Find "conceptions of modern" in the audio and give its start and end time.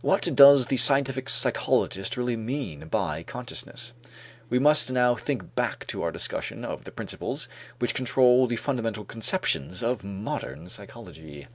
9.04-10.68